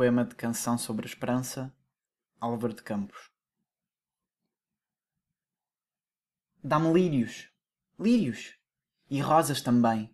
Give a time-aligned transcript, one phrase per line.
[0.00, 1.70] Poema de canção sobre a esperança,
[2.40, 3.30] Álvaro de Campos.
[6.64, 7.50] Dá-me lírios,
[7.98, 8.54] lírios,
[9.10, 10.10] e rosas também.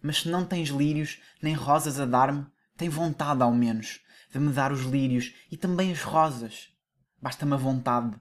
[0.00, 2.46] Mas se não tens lírios nem rosas a dar-me,
[2.78, 4.00] tem vontade ao menos
[4.32, 6.74] de me dar os lírios e também as rosas.
[7.20, 8.18] Basta-me a vontade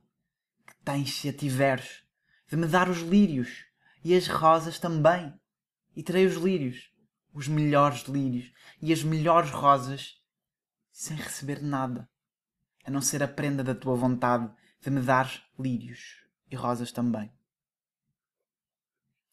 [0.68, 2.04] que tens se a tiveres
[2.50, 3.64] de me dar os lírios
[4.04, 5.34] e as rosas também.
[5.96, 6.92] E terei os lírios,
[7.34, 8.52] os melhores lírios
[8.82, 10.25] e as melhores rosas
[10.95, 12.09] sem receber nada,
[12.85, 14.49] a não ser a prenda da tua vontade
[14.80, 17.30] de me dar lírios e rosas também.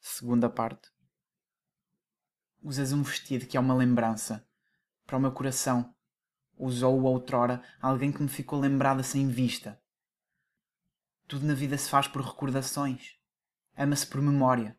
[0.01, 0.91] Segunda parte.
[2.61, 4.45] Usas um vestido que é uma lembrança
[5.06, 5.95] para o meu coração.
[6.59, 9.81] Usou-o outrora alguém que me ficou lembrada sem vista.
[11.29, 13.17] Tudo na vida se faz por recordações.
[13.77, 14.77] Ama-se por memória.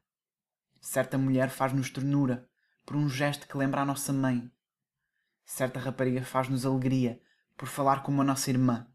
[0.82, 2.46] Certa mulher faz-nos ternura
[2.86, 4.52] por um gesto que lembra a nossa mãe.
[5.46, 7.22] Certa rapariga faz-nos alegria
[7.58, 8.88] por falar como a nossa irmã.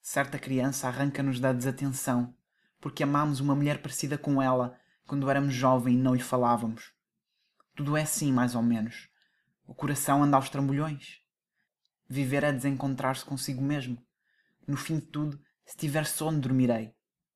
[0.00, 2.34] Certa criança arranca-nos da desatenção
[2.80, 6.92] porque amámos uma mulher parecida com ela quando éramos jovens e não lhe falávamos.
[7.74, 9.08] Tudo é assim, mais ou menos.
[9.66, 11.20] O coração anda aos trambolhões.
[12.06, 13.98] Viver é desencontrar-se consigo mesmo.
[14.66, 16.94] No fim de tudo, se tiver sono, dormirei.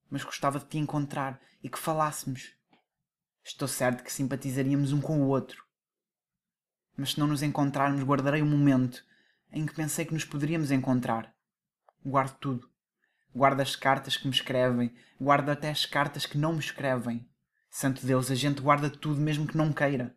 [0.09, 2.53] Mas gostava de te encontrar e que falássemos.
[3.43, 5.68] Estou certo que simpatizaríamos um com o outro
[6.99, 9.05] mas se não nos encontrarmos, guardarei o momento
[9.53, 11.33] em que pensei que nos poderíamos encontrar.
[12.05, 12.69] Guardo tudo.
[13.33, 17.25] Guardo as cartas que me escrevem, guardo até as cartas que não me escrevem.
[17.69, 20.13] Santo Deus, a gente guarda tudo mesmo que não queira.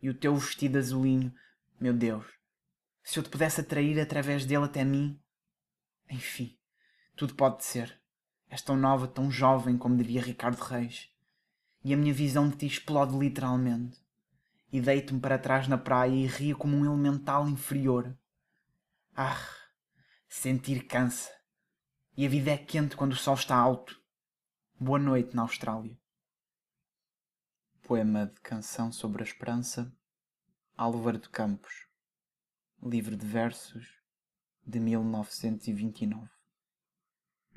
[0.00, 1.34] E o teu vestido azulinho,
[1.80, 2.26] meu Deus,
[3.02, 5.18] se eu te pudesse atrair através dele até mim.
[6.08, 6.56] Enfim,
[7.16, 8.00] tudo pode ser.
[8.48, 11.08] És tão nova, tão jovem, como diria Ricardo Reis.
[11.82, 13.98] E a minha visão de ti explode literalmente
[14.72, 18.16] e deito-me para trás na praia e rio como um elemental inferior.
[19.14, 19.48] Ah,
[20.28, 21.30] sentir cansa.
[22.16, 24.00] E a vida é quente quando o sol está alto.
[24.78, 25.98] Boa noite na Austrália.
[27.82, 29.92] Poema de canção sobre a esperança,
[30.76, 31.88] Álvaro de Campos.
[32.82, 33.88] Livro de versos
[34.64, 36.39] de 1929.